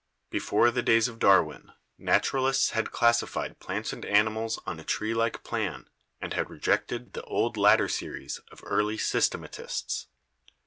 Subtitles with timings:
[0.31, 5.43] Before the days of Darwin naturalists had classified plants and animals on a tree like
[5.43, 10.07] plan and had rejected the old ladder series of early systematists.